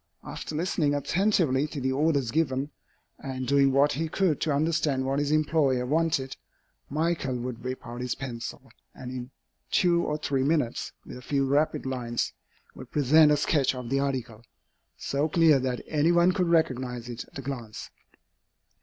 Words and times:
After 0.23 0.55
listening 0.55 0.95
attentively 0.95 1.67
to 1.67 1.79
the 1.79 1.91
orders 1.91 2.31
given, 2.31 2.71
and 3.19 3.47
doing 3.47 3.71
what 3.71 3.91
he 3.91 4.09
could 4.09 4.41
to 4.41 4.51
understand 4.51 5.05
what 5.05 5.19
his 5.19 5.29
employer 5.29 5.85
wanted, 5.85 6.35
Michael 6.89 7.35
would 7.37 7.63
whip 7.63 7.85
out 7.85 8.01
his 8.01 8.15
pencil, 8.15 8.71
and 8.95 9.11
in 9.11 9.29
two 9.69 10.03
or 10.03 10.17
three 10.17 10.41
minutes, 10.41 10.91
with 11.05 11.17
a 11.17 11.21
few 11.21 11.45
rapid 11.45 11.85
lines, 11.85 12.33
would 12.73 12.89
present 12.89 13.31
a 13.31 13.37
sketch 13.37 13.75
of 13.75 13.89
the 13.91 13.99
article, 13.99 14.41
so 14.97 15.29
clear 15.29 15.59
that 15.59 15.81
any 15.87 16.11
one 16.11 16.31
could 16.31 16.47
recognize 16.49 17.07
it 17.07 17.25
at 17.25 17.37
a 17.37 17.43
glance. 17.43 17.91